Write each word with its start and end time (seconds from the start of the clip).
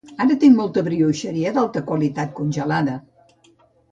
Ara 0.23 0.35
tinc 0.43 0.55
molta 0.59 0.83
brioxeria 0.87 1.51
d'alta 1.57 1.83
qualitat 1.91 2.33
congelada 2.39 2.97